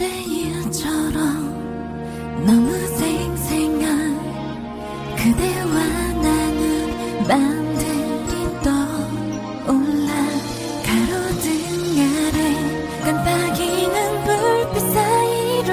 [0.00, 1.20] 어제일처럼
[2.46, 4.16] 너무 생생한
[5.14, 5.74] 그대와
[6.22, 8.32] 나눈 밤들이
[8.62, 10.08] 떠올라
[10.86, 11.48] 가로등
[12.00, 12.38] 아래
[13.04, 13.94] 깜빡이는
[14.24, 15.70] 불빛 사이로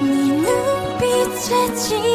[0.00, 0.08] 네
[0.38, 2.07] 눈빛에 취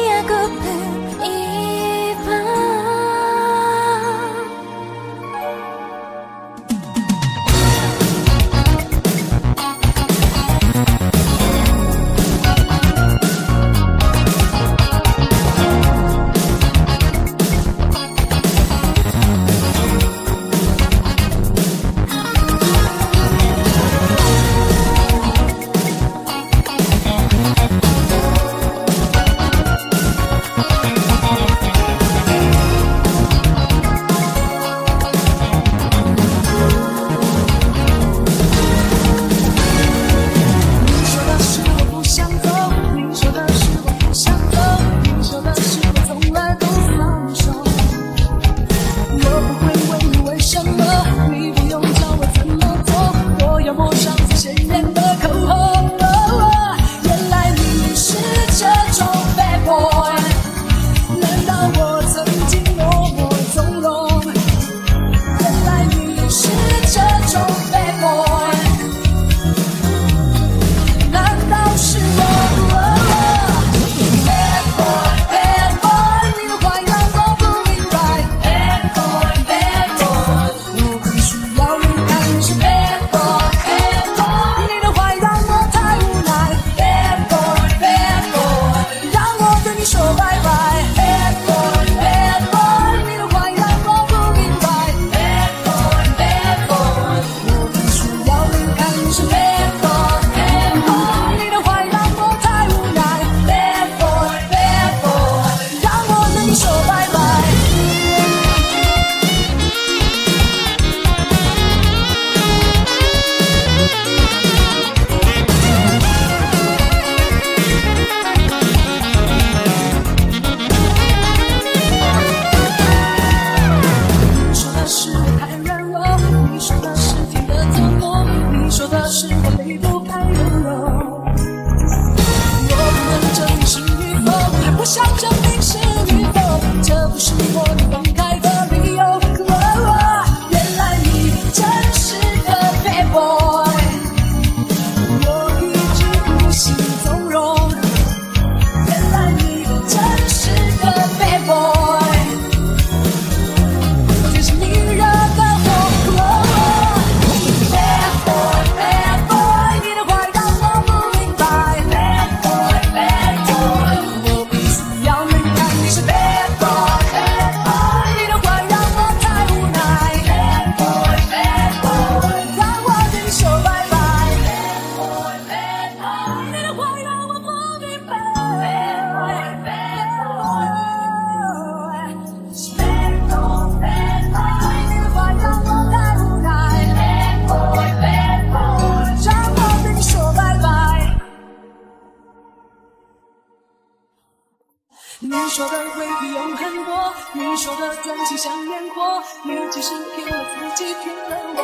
[195.44, 201.60] 你说的未必有恨过，你说的真情像烟火，你只是骗了自己，骗了我。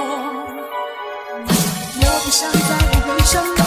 [1.96, 2.58] 我不想再
[3.06, 3.59] 回什么。